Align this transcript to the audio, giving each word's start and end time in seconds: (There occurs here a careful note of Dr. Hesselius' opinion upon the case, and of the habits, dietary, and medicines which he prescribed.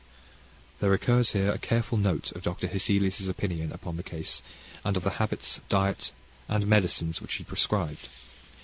(There 0.79 0.91
occurs 0.93 1.33
here 1.33 1.51
a 1.51 1.59
careful 1.59 1.95
note 1.95 2.31
of 2.31 2.41
Dr. 2.41 2.65
Hesselius' 2.67 3.27
opinion 3.29 3.71
upon 3.71 3.97
the 3.97 4.01
case, 4.03 4.41
and 4.83 4.97
of 4.97 5.03
the 5.03 5.11
habits, 5.21 5.61
dietary, 5.69 6.13
and 6.49 6.65
medicines 6.65 7.21
which 7.21 7.35
he 7.35 7.43
prescribed. 7.43 8.09